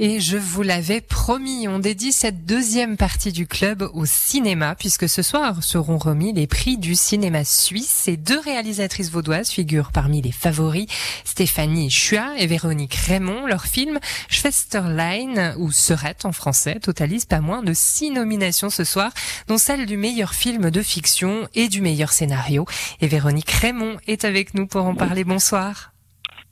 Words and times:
Et 0.00 0.20
je 0.20 0.36
vous 0.36 0.62
l'avais 0.62 1.00
promis, 1.00 1.66
on 1.66 1.80
dédie 1.80 2.12
cette 2.12 2.46
deuxième 2.46 2.96
partie 2.96 3.32
du 3.32 3.48
club 3.48 3.90
au 3.94 4.06
cinéma, 4.06 4.76
puisque 4.76 5.08
ce 5.08 5.22
soir 5.22 5.64
seront 5.64 5.98
remis 5.98 6.32
les 6.32 6.46
prix 6.46 6.78
du 6.78 6.94
cinéma 6.94 7.44
suisse. 7.44 7.90
Ces 8.04 8.16
deux 8.16 8.38
réalisatrices 8.38 9.10
vaudoises 9.10 9.50
figurent 9.50 9.90
parmi 9.90 10.22
les 10.22 10.30
favoris, 10.30 10.86
Stéphanie 11.24 11.90
Chua 11.90 12.38
et 12.38 12.46
Véronique 12.46 12.94
Raymond. 12.94 13.46
Leur 13.46 13.64
film 13.64 13.98
Schwesterlein, 14.28 15.56
ou 15.56 15.72
Serette 15.72 16.24
en 16.24 16.32
français, 16.32 16.78
totalise 16.78 17.24
pas 17.24 17.40
moins 17.40 17.64
de 17.64 17.72
six 17.74 18.12
nominations 18.12 18.70
ce 18.70 18.84
soir, 18.84 19.10
dont 19.48 19.58
celle 19.58 19.84
du 19.84 19.96
meilleur 19.96 20.32
film 20.32 20.70
de 20.70 20.80
fiction 20.80 21.48
et 21.56 21.66
du 21.66 21.80
meilleur 21.80 22.12
scénario. 22.12 22.66
Et 23.00 23.08
Véronique 23.08 23.50
Raymond 23.50 23.96
est 24.06 24.24
avec 24.24 24.54
nous 24.54 24.68
pour 24.68 24.84
en 24.84 24.94
parler. 24.94 25.24
Bonsoir. 25.24 25.92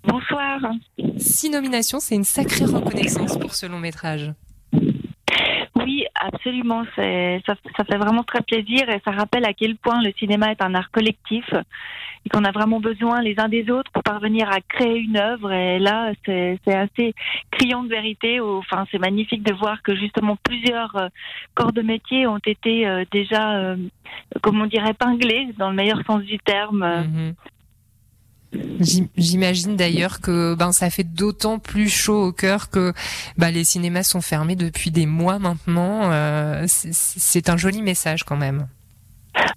Bonsoir. 0.07 0.61
Six 1.19 1.51
nominations, 1.51 2.01
c'est 2.01 2.15
une 2.15 2.25
sacrée 2.25 2.65
reconnaissance 2.65 3.39
pour 3.39 3.55
ce 3.55 3.67
long 3.67 3.79
métrage. 3.79 4.33
Oui, 5.75 6.05
absolument. 6.15 6.85
Ça, 6.95 7.55
ça, 7.77 7.85
fait 7.85 7.99
vraiment 7.99 8.23
très 8.23 8.43
plaisir 8.43 8.89
et 8.89 9.01
ça 9.05 9.11
rappelle 9.11 9.45
à 9.45 9.53
quel 9.53 9.77
point 9.77 10.03
le 10.03 10.13
cinéma 10.19 10.51
est 10.53 10.63
un 10.63 10.75
art 10.75 10.91
collectif 10.91 11.45
et 12.27 12.29
qu'on 12.29 12.45
a 12.45 12.51
vraiment 12.51 12.81
besoin 12.81 13.21
les 13.21 13.39
uns 13.39 13.49
des 13.49 13.71
autres 13.71 13.91
pour 13.93 14.03
parvenir 14.03 14.51
à 14.51 14.61
créer 14.61 14.99
une 14.99 15.17
œuvre. 15.17 15.53
Et 15.53 15.79
là, 15.79 16.13
c'est, 16.25 16.59
assez 16.67 17.15
criant 17.53 17.85
de 17.85 17.89
vérité. 17.89 18.41
Enfin, 18.41 18.85
c'est 18.91 18.99
magnifique 18.99 19.45
de 19.45 19.55
voir 19.55 19.83
que 19.83 19.95
justement 19.95 20.37
plusieurs 20.43 20.97
euh, 20.97 21.09
corps 21.55 21.73
de 21.73 21.83
métier 21.83 22.27
ont 22.27 22.41
été 22.45 22.87
euh, 22.87 23.05
déjà, 23.13 23.57
euh, 23.57 23.77
comme 24.43 24.61
on 24.61 24.67
dirait, 24.67 24.91
épinglés 24.91 25.49
dans 25.57 25.71
le 25.71 25.77
meilleur 25.77 26.03
sens 26.05 26.23
du 26.23 26.39
terme. 26.39 26.85
Mm-hmm. 26.85 27.35
J'imagine 29.17 29.77
d'ailleurs 29.77 30.21
que 30.21 30.55
ben 30.55 30.73
ça 30.73 30.91
fait 30.91 31.05
d'autant 31.05 31.59
plus 31.59 31.89
chaud 31.89 32.27
au 32.27 32.33
cœur 32.33 32.71
que 32.71 32.93
ben, 33.37 33.51
les 33.51 33.65
cinémas 33.65 34.03
sont 34.03 34.21
fermés 34.21 34.57
depuis 34.57 34.91
des 34.91 35.07
mois 35.07 35.39
maintenant. 35.39 36.11
Euh, 36.13 36.65
c'est 36.67 37.49
un 37.49 37.57
joli 37.57 37.83
message 37.83 38.25
quand 38.25 38.37
même. 38.37 38.69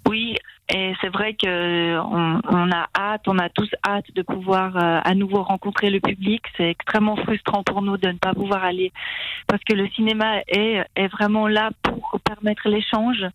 Oui, 0.07 0.35
et 0.71 0.93
c'est 1.01 1.09
vrai 1.09 1.33
que 1.33 1.99
on, 1.99 2.71
a 2.71 2.87
hâte, 2.95 3.23
on 3.27 3.39
a 3.39 3.49
tous 3.49 3.69
hâte 3.87 4.05
de 4.13 4.21
pouvoir 4.21 4.77
euh, 4.77 4.99
à 5.03 5.15
nouveau 5.15 5.41
rencontrer 5.41 5.89
le 5.89 5.99
public. 5.99 6.43
C'est 6.57 6.69
extrêmement 6.69 7.15
frustrant 7.15 7.63
pour 7.63 7.81
nous 7.81 7.97
de 7.97 8.09
ne 8.09 8.17
pas 8.17 8.33
pouvoir 8.33 8.63
aller 8.63 8.91
parce 9.47 9.63
que 9.63 9.73
le 9.73 9.87
cinéma 9.89 10.41
est, 10.47 10.85
est 10.95 11.07
vraiment 11.07 11.47
là 11.47 11.71
pour 11.81 12.19
permettre 12.23 12.69
l'échange. 12.69 13.25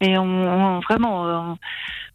Et 0.00 0.18
on, 0.18 0.80
vraiment, 0.80 1.56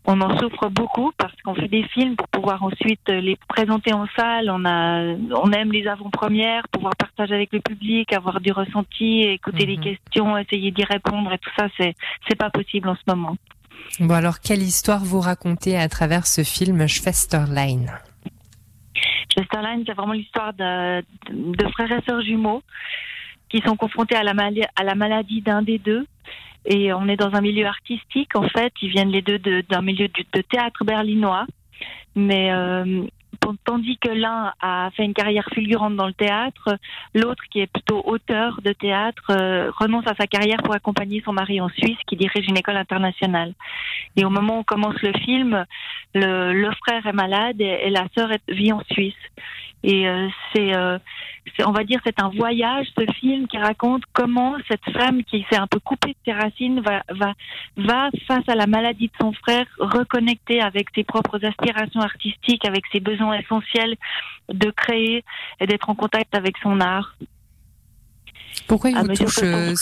on, 0.06 0.22
en 0.22 0.38
souffre 0.38 0.70
beaucoup 0.70 1.12
parce 1.18 1.34
qu'on 1.44 1.56
fait 1.56 1.68
des 1.68 1.84
films 1.90 2.16
pour 2.16 2.28
pouvoir 2.28 2.62
ensuite 2.64 3.10
les 3.10 3.38
présenter 3.48 3.92
en 3.94 4.06
salle. 4.16 4.52
On 4.52 4.66
a, 4.66 5.16
on 5.44 5.52
aime 5.52 5.72
les 5.72 5.88
avant-premières, 5.88 6.68
pouvoir 6.70 6.96
partager 6.96 7.34
avec 7.34 7.52
le 7.54 7.59
public, 7.59 8.14
avoir 8.14 8.40
du 8.40 8.52
ressenti, 8.52 9.22
écouter 9.22 9.66
les 9.66 9.78
mhm. 9.78 9.84
questions, 9.84 10.38
essayer 10.38 10.72
d'y 10.72 10.84
répondre 10.84 11.34
et 11.34 11.40
tout 11.40 11.50
ça, 11.58 11.68
c'est, 11.78 11.96
c'est 12.30 12.38
pas 12.38 12.52
possible 12.52 12.90
en 12.90 12.96
ce 12.96 13.02
moment. 13.08 13.36
Bon 14.00 14.14
alors, 14.14 14.40
quelle 14.40 14.62
histoire 14.62 15.04
vous 15.04 15.20
racontez 15.20 15.78
à 15.78 15.90
travers 15.90 16.28
ce 16.28 16.44
film 16.44 16.88
Schwesterlein? 16.88 17.86
Schwesterlein, 19.34 19.84
c'est 19.86 19.94
vraiment 19.94 20.14
l'histoire 20.14 20.54
de, 20.54 21.02
de, 21.32 21.68
frères 21.72 21.92
et 21.92 22.02
sœurs 22.08 22.22
jumeaux 22.22 22.62
qui 23.50 23.62
sont 23.62 23.76
confrontés 23.76 24.16
à 24.16 24.24
la, 24.24 24.34
à 24.76 24.84
la 24.84 24.96
maladie 24.96 25.42
d'un 25.42 25.62
des 25.62 25.78
deux 25.78 26.06
et 26.66 26.94
on 26.94 27.08
est 27.08 27.17
dans 27.17 27.34
un 27.34 27.42
milieu 27.42 27.66
artistique 27.66 28.36
en 28.36 28.48
fait. 28.50 28.73
Ils 28.81 28.90
viennent 28.90 29.12
les 29.12 29.22
deux 29.22 29.40
d'un 29.40 29.81
milieu 29.81 30.08
de, 30.08 30.42
théâtre 30.42 30.84
berlinois, 30.84 31.45
mais 32.16 32.52
euh, 32.52 33.03
tandis 33.66 33.98
que 33.98 34.09
l'un 34.09 34.53
a 34.62 34.90
fait 34.95 35.03
une 35.03 35.14
carrière 35.14 35.48
fulgurante 35.53 35.95
dans 35.95 36.08
le 36.08 36.14
théâtre, 36.14 36.78
l'autre 37.14 37.44
qui 37.52 37.59
est 37.59 37.68
plutôt 37.68 38.02
auteur 38.06 38.59
de 38.64 38.73
théâtre 38.73 39.31
euh, 39.31 39.72
renonce 39.78 40.08
à 40.08 40.16
sa 40.16 40.28
carrière 40.28 40.62
pour 40.63 40.74
accompagner 40.74 41.22
son 41.25 41.34
mari 41.34 41.59
en 41.62 41.69
Suisse 41.69 41.97
qui 42.08 42.16
dirige 42.16 42.47
une 42.47 42.58
école 42.58 42.78
internationale. 42.78 43.53
Et 44.17 44.25
au 44.25 44.29
moment 44.29 44.59
où 44.59 44.63
commence 44.63 45.01
le 45.01 45.13
film, 45.19 45.66
le, 46.13 46.53
le 46.53 46.72
frère 46.85 47.05
est 47.05 47.13
malade 47.13 47.59
et, 47.59 47.89
la 47.89 48.07
sœur 48.17 48.29
vit 48.47 48.72
en 48.73 48.81
Suisse. 48.91 49.13
Et 49.83 50.07
euh, 50.07 50.27
c'est 50.53 50.73
on 51.66 51.72
va 51.72 51.83
dire, 51.83 51.99
c'est 52.05 52.22
un 52.22 52.29
voyage, 52.29 52.88
ce 52.97 53.11
film 53.13 53.47
qui 53.47 53.57
raconte 53.57 54.03
comment 54.13 54.55
cette 54.69 54.85
femme 54.94 55.23
qui 55.23 55.45
s'est 55.49 55.57
un 55.57 55.67
peu 55.67 55.79
coupée 55.79 56.09
de 56.09 56.16
ses 56.25 56.33
racines 56.33 56.81
va, 56.81 57.03
va, 57.09 57.33
va, 57.77 58.09
face 58.27 58.47
à 58.47 58.55
la 58.55 58.67
maladie 58.67 59.07
de 59.07 59.13
son 59.19 59.33
frère, 59.33 59.66
reconnecter 59.79 60.61
avec 60.61 60.88
ses 60.93 61.03
propres 61.03 61.43
aspirations 61.43 62.01
artistiques, 62.01 62.66
avec 62.66 62.83
ses 62.91 62.99
besoins 62.99 63.39
essentiels 63.39 63.95
de 64.49 64.69
créer 64.72 65.23
et 65.59 65.67
d'être 65.67 65.89
en 65.89 65.95
contact 65.95 66.35
avec 66.35 66.57
son 66.61 66.79
art. 66.79 67.16
Pourquoi 68.67 68.89
il 68.89 68.97
vous 68.97 69.07
touche 69.07 69.35
ce... 69.35 69.73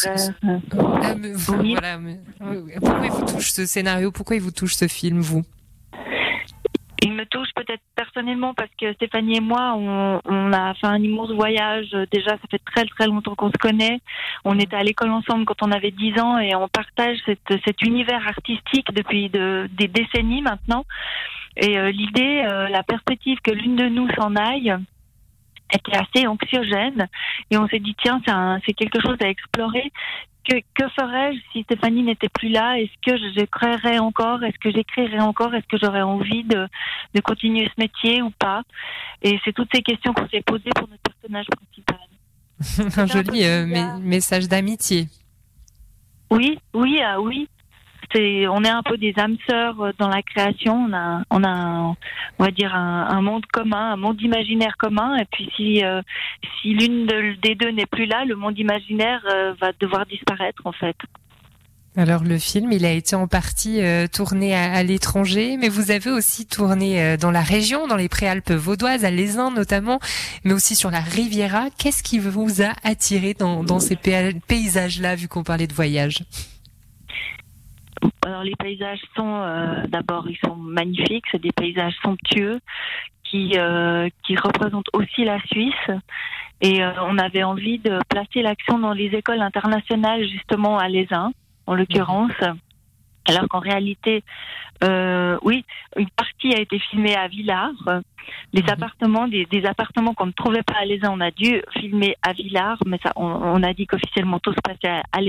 Pourquoi 2.79 3.05
il 3.05 3.11
vous 3.11 3.25
touche 3.25 3.51
ce 3.51 3.65
scénario? 3.65 4.11
Pourquoi 4.11 4.35
il 4.35 4.41
vous 4.41 4.51
touche 4.51 4.75
ce 4.75 4.87
film, 4.87 5.19
vous? 5.19 5.43
Il 7.01 7.13
me 7.13 7.25
touche 7.25 7.47
peut-être 7.55 7.81
personnellement 7.95 8.53
parce 8.53 8.71
que 8.79 8.91
Stéphanie 8.93 9.37
et 9.37 9.41
moi, 9.41 9.73
on, 9.77 10.19
on, 10.25 10.51
a 10.51 10.73
fait 10.73 10.87
un 10.87 11.01
immense 11.01 11.31
voyage. 11.31 11.95
Déjà, 12.11 12.31
ça 12.31 12.43
fait 12.51 12.61
très 12.65 12.83
très 12.85 13.07
longtemps 13.07 13.35
qu'on 13.35 13.51
se 13.51 13.57
connaît. 13.57 14.01
On 14.43 14.59
était 14.59 14.75
à 14.75 14.83
l'école 14.83 15.11
ensemble 15.11 15.45
quand 15.45 15.61
on 15.61 15.71
avait 15.71 15.91
10 15.91 16.19
ans 16.19 16.37
et 16.39 16.55
on 16.55 16.67
partage 16.67 17.17
cette, 17.25 17.61
cet 17.63 17.81
univers 17.83 18.27
artistique 18.27 18.93
depuis 18.93 19.29
de, 19.29 19.69
des 19.77 19.87
décennies 19.87 20.41
maintenant. 20.41 20.85
Et 21.55 21.77
euh, 21.77 21.89
l'idée, 21.91 22.43
euh, 22.45 22.67
la 22.67 22.83
perspective 22.83 23.37
que 23.41 23.51
l'une 23.51 23.77
de 23.77 23.87
nous 23.87 24.09
s'en 24.15 24.35
aille, 24.35 24.75
était 25.73 25.97
assez 25.97 26.27
anxiogène. 26.27 27.07
Et 27.51 27.57
on 27.57 27.67
s'est 27.67 27.79
dit 27.79 27.95
tiens 28.01 28.21
c'est 28.65 28.73
quelque 28.73 29.01
chose 29.01 29.17
à 29.21 29.29
explorer. 29.29 29.91
Que, 30.47 30.87
ferais-je 30.99 31.39
si 31.51 31.61
Stéphanie 31.63 32.01
n'était 32.01 32.29
plus 32.29 32.49
là? 32.49 32.79
Est-ce 32.79 32.91
que 33.05 33.17
je 33.17 33.45
créerais 33.45 33.99
encore? 33.99 34.43
Est-ce 34.43 34.57
que 34.57 34.71
j'écrirais 34.71 35.19
encore? 35.19 35.53
Est-ce 35.53 35.67
que 35.67 35.77
j'aurais 35.77 36.01
envie 36.01 36.43
de, 36.43 36.67
de 37.13 37.21
continuer 37.21 37.65
ce 37.65 37.79
métier 37.79 38.23
ou 38.23 38.31
pas? 38.31 38.63
Et 39.21 39.39
c'est 39.45 39.53
toutes 39.53 39.69
ces 39.71 39.83
questions 39.83 40.11
qu'on 40.11 40.27
s'est 40.27 40.41
posées 40.41 40.71
pour 40.75 40.87
notre 40.87 41.03
personnage 41.03 41.45
principal. 41.45 41.99
un 42.97 43.05
joli 43.05 43.45
euh, 43.45 43.99
message 43.99 44.47
d'amitié. 44.47 45.07
Oui, 46.31 46.57
oui, 46.73 46.99
ah 47.03 47.21
oui 47.21 47.47
on 48.15 48.63
est 48.63 48.69
un 48.69 48.83
peu 48.83 48.97
des 48.97 49.13
âmes 49.17 49.37
sœurs 49.47 49.79
euh, 49.81 49.91
dans 49.97 50.09
la 50.09 50.21
création. 50.21 50.75
On 50.89 50.93
a, 50.93 51.23
on 51.29 51.43
a, 51.43 51.95
on 52.39 52.43
va 52.43 52.51
dire 52.51 52.73
un, 52.73 53.21
monde 53.21 53.45
commun, 53.51 53.93
un 53.93 53.97
monde 53.97 54.21
imaginaire 54.21 54.75
commun. 54.77 55.17
Et 55.17 55.25
puis 55.31 55.49
si, 55.55 55.83
euh, 55.83 56.01
si 56.61 56.73
l'une 56.73 57.07
des 57.41 57.55
deux 57.55 57.71
n'est 57.71 57.85
plus 57.85 58.05
là, 58.05 58.25
le 58.25 58.35
monde 58.35 58.57
imaginaire 58.57 59.23
euh, 59.31 59.53
va 59.59 59.71
devoir 59.79 60.05
disparaître 60.05 60.61
en 60.65 60.71
fait. 60.71 60.95
Alors 61.97 62.23
le 62.23 62.37
film, 62.37 62.71
il 62.71 62.85
a 62.85 62.91
été 62.91 63.15
en 63.15 63.27
partie 63.27 63.81
tourné 64.13 64.55
à, 64.55 64.83
l'étranger, 64.83 65.57
mais 65.57 65.67
vous 65.67 65.91
avez 65.91 66.11
aussi 66.11 66.45
tourné 66.45 67.17
dans 67.17 67.31
la 67.31 67.41
région, 67.41 67.87
dans 67.87 67.97
les 67.97 68.07
Préalpes 68.07 68.51
vaudoises, 68.51 69.03
à 69.03 69.11
Lézin 69.11 69.51
notamment, 69.51 69.99
mais 70.45 70.53
aussi 70.53 70.75
sur 70.75 70.91
la 70.91 71.01
Riviera. 71.01 71.65
Qu'est-ce 71.77 72.03
qui 72.03 72.19
vous 72.19 72.61
a 72.61 72.73
attiré 72.83 73.33
dans, 73.33 73.63
dans 73.63 73.79
ces 73.79 73.97
paysages-là, 73.97 75.15
vu 75.15 75.27
qu'on 75.27 75.43
parlait 75.43 75.67
de 75.67 75.73
voyage? 75.73 76.23
Alors 78.25 78.43
les 78.43 78.55
paysages 78.55 79.01
sont 79.15 79.41
euh, 79.41 79.85
d'abord 79.87 80.29
ils 80.29 80.37
sont 80.45 80.55
magnifiques, 80.55 81.25
c'est 81.31 81.41
des 81.41 81.51
paysages 81.51 81.95
somptueux 82.03 82.59
qui 83.23 83.53
euh, 83.57 84.09
qui 84.25 84.35
représentent 84.35 84.89
aussi 84.93 85.25
la 85.25 85.39
Suisse. 85.47 85.91
Et 86.61 86.83
euh, 86.83 86.91
on 87.03 87.17
avait 87.17 87.43
envie 87.43 87.79
de 87.79 87.99
placer 88.09 88.41
l'action 88.41 88.79
dans 88.79 88.91
les 88.91 89.07
écoles 89.07 89.41
internationales 89.41 90.27
justement 90.27 90.77
à 90.77 90.89
Lézin 90.89 91.31
en 91.67 91.75
l'occurrence. 91.75 92.31
Alors 93.27 93.47
qu'en 93.47 93.59
réalité, 93.59 94.23
a 96.53 96.59
été 96.59 96.79
filmée 96.79 97.15
à 97.15 97.27
Villars, 97.27 98.01
les 98.53 98.61
mhm. 98.61 98.69
appartements, 98.69 99.27
des, 99.27 99.65
appartements 99.65 100.13
qu'on 100.13 100.27
ne 100.27 100.31
trouvait 100.31 100.63
pas 100.63 100.79
à 100.81 100.85
Lézin, 100.85 101.09
on 101.11 101.21
a 101.21 101.31
dû 101.31 101.61
filmer 101.79 102.15
à 102.21 102.33
Villars, 102.33 102.77
mais 102.85 102.99
ça, 103.03 103.11
on, 103.15 103.61
a 103.63 103.73
dit 103.73 103.87
qu'officiellement 103.87 104.39
tout 104.39 104.53
se 104.53 104.61
passait 104.61 104.87
à, 104.87 105.03
à 105.11 105.21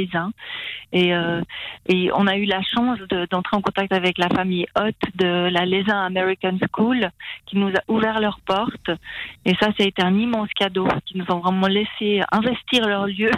Et, 0.93 1.15
euh, 1.15 1.41
et 1.89 2.11
on 2.15 2.27
a 2.27 2.37
eu 2.37 2.45
la 2.45 2.63
chance 2.63 2.99
d'entrer 3.31 3.57
en 3.57 3.63
contact 3.63 3.93
avec 3.93 4.19
la 4.19 4.29
famille 4.29 4.67
Hott 4.77 4.97
de 5.15 5.49
la 5.51 5.65
Lézin 5.65 6.05
American 6.05 6.59
School, 6.73 7.11
qui 7.47 7.57
nous 7.57 7.69
a 7.69 7.83
ouvert 7.89 8.21
leurs 8.21 8.41
portes. 8.41 8.91
Et 9.45 9.55
ça, 9.61 9.69
ça 9.77 9.85
a 9.85 9.87
été 9.87 10.03
un 10.03 10.17
immense 10.17 10.51
cadeau, 10.55 10.89
qui 11.07 11.19
nous 11.19 11.27
ont 11.29 11.41
vraiment 11.41 11.69
laissé 11.69 12.23
investir 12.33 12.87
leur 12.87 13.07
lieu 13.07 13.31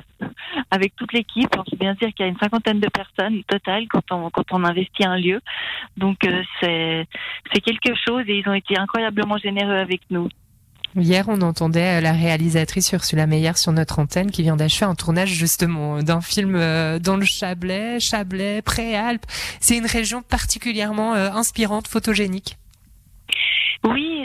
avec 0.72 0.96
toute 0.96 1.12
l'équipe. 1.12 1.50
On 1.56 1.62
peut 1.62 1.76
bien 1.76 1.94
dire 1.94 2.08
qu'il 2.14 2.24
y 2.24 2.28
a 2.28 2.32
une 2.32 2.38
cinquantaine 2.38 2.80
de 2.80 2.88
personnes 2.88 3.44
total 3.44 3.86
quand 3.88 4.10
on, 4.10 4.30
quand 4.30 4.52
on 4.52 4.64
investit 4.64 5.04
un 5.04 5.18
lieu. 5.18 5.40
Donc 5.98 6.24
euh, 6.24 6.42
c'est 6.62 7.60
quelque 7.60 7.94
chose 8.06 8.24
et 8.26 8.38
ils 8.38 8.48
ont 8.48 8.54
été 8.54 8.76
incroyablement 8.78 9.36
généreux 9.36 9.76
avec 9.76 10.00
nous. 10.10 10.28
Hier, 10.94 11.24
on 11.28 11.40
entendait 11.40 11.98
euh, 11.98 12.00
la 12.00 12.12
réalisatrice 12.12 12.92
Ursula 12.92 13.26
Meyer 13.26 13.54
sur 13.54 13.72
notre 13.72 13.98
antenne 13.98 14.30
qui 14.30 14.42
vient 14.42 14.56
d'achever 14.56 14.84
un 14.84 14.94
tournage 14.94 15.30
justement 15.30 16.02
d'un 16.02 16.20
film 16.20 16.54
euh, 16.54 16.98
dans 16.98 17.16
le 17.16 17.24
Chablais, 17.24 17.98
Chablais, 17.98 18.60
Préalpes. 18.60 19.24
C'est 19.60 19.76
une 19.76 19.86
région 19.86 20.22
particulièrement 20.22 21.14
euh, 21.14 21.30
inspirante, 21.30 21.88
photogénique. 21.88 22.58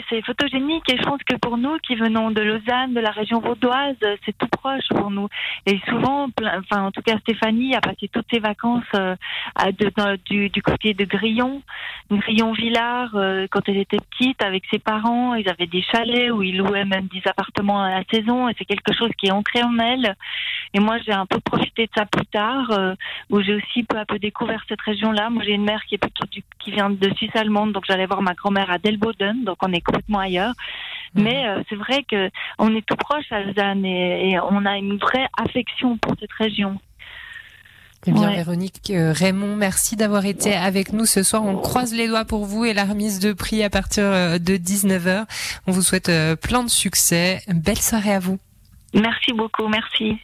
C'est 0.08 0.24
photogénique 0.24 0.90
et 0.92 0.96
je 0.96 1.02
pense 1.02 1.22
que 1.22 1.36
pour 1.36 1.56
nous 1.56 1.78
qui 1.78 1.94
venons 1.94 2.30
de 2.30 2.40
Lausanne, 2.40 2.94
de 2.94 3.00
la 3.00 3.10
région 3.10 3.40
vaudoise, 3.40 3.96
c'est 4.24 4.36
tout 4.36 4.48
proche 4.48 4.88
pour 4.90 5.10
nous. 5.10 5.28
Et 5.66 5.78
souvent, 5.88 6.28
enfin 6.42 6.84
en 6.84 6.90
tout 6.90 7.02
cas 7.02 7.18
Stéphanie 7.18 7.74
a 7.74 7.80
passé 7.80 8.08
toutes 8.12 8.26
ses 8.32 8.38
vacances 8.38 8.84
euh, 8.94 9.16
du, 10.26 10.62
côté 10.62 10.94
de 10.94 11.04
Grillon, 11.04 11.62
Grillon 12.10 12.52
Villard, 12.52 13.10
euh, 13.14 13.46
quand 13.50 13.68
elle 13.68 13.78
était 13.78 13.98
petite 14.10 14.42
avec 14.42 14.64
ses 14.70 14.78
parents. 14.78 15.34
Ils 15.34 15.48
avaient 15.48 15.66
des 15.66 15.82
chalets 15.82 16.30
où 16.30 16.42
ils 16.42 16.56
louaient 16.56 16.84
même 16.84 17.06
des 17.06 17.22
appartements 17.26 17.82
à 17.82 17.90
la 17.90 18.04
saison 18.12 18.48
et 18.48 18.54
c'est 18.58 18.64
quelque 18.64 18.94
chose 18.94 19.10
qui 19.18 19.26
est 19.26 19.32
ancré 19.32 19.62
en 19.62 19.78
elle. 19.78 20.14
Et 20.74 20.80
moi 20.80 20.98
j'ai 21.04 21.12
un 21.12 21.26
peu 21.26 21.40
profité 21.40 21.86
de 21.86 21.90
ça 21.96 22.06
plus 22.06 22.26
tard, 22.26 22.70
euh, 22.70 22.94
où 23.30 23.40
j'ai 23.40 23.54
aussi 23.54 23.82
peu 23.84 23.98
à 23.98 24.04
peu 24.04 24.18
découvert 24.18 24.62
cette 24.68 24.80
région-là. 24.82 25.30
Moi 25.30 25.42
j'ai 25.44 25.52
une 25.52 25.64
mère 25.64 25.82
qui 25.84 25.94
est 25.94 25.98
plutôt 25.98 26.26
qui 26.58 26.70
vient 26.70 26.90
de 26.90 27.14
Suisse 27.14 27.34
allemande, 27.34 27.72
donc 27.72 27.84
j'allais 27.86 28.06
voir 28.06 28.22
ma 28.22 28.34
grand-mère 28.34 28.70
à 28.70 28.78
Delboden, 28.78 29.44
donc 29.44 29.56
on 29.62 29.72
est 29.72 29.80
complètement 29.88 30.18
ailleurs. 30.20 30.54
Mhm. 31.14 31.24
Mais 31.24 31.46
euh, 31.46 31.62
c'est 31.68 31.76
vrai 31.76 32.04
que 32.10 32.30
on 32.58 32.74
est 32.74 32.84
tout 32.86 32.96
proche 32.96 33.30
à 33.30 33.42
Lausanne 33.42 33.84
et, 33.84 34.38
on 34.40 34.64
a 34.66 34.76
une 34.76 34.98
vraie 34.98 35.26
affection 35.38 35.96
pour 35.98 36.14
cette 36.20 36.32
région. 36.32 36.78
Eh 38.06 38.12
bien, 38.12 38.30
Véronique 38.30 38.90
euh, 38.90 39.12
Raymond, 39.12 39.56
merci 39.56 39.96
d'avoir 39.96 40.24
été 40.24 40.54
avec 40.54 40.92
nous 40.92 41.04
ce 41.04 41.22
soir. 41.24 41.44
On 41.44 41.56
croise 41.56 41.92
les 41.92 42.06
doigts 42.06 42.24
pour 42.24 42.44
vous 42.44 42.64
et 42.64 42.72
la 42.72 42.84
remise 42.84 43.18
de 43.18 43.32
prix 43.32 43.62
à 43.64 43.70
partir 43.70 44.04
euh, 44.04 44.38
de 44.38 44.54
19h. 44.54 45.26
On 45.66 45.72
vous 45.72 45.82
souhaite 45.82 46.10
plein 46.40 46.62
de 46.62 46.70
succès. 46.70 47.40
Belle 47.48 47.80
soirée 47.80 48.14
à 48.14 48.20
vous. 48.20 48.38
Merci 48.94 49.32
beaucoup, 49.32 49.66
merci. 49.68 50.16